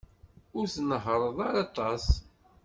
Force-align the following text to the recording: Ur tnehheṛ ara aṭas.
Ur 0.57 0.65
tnehheṛ 0.73 1.21
ara 1.47 1.59
aṭas. 1.65 2.05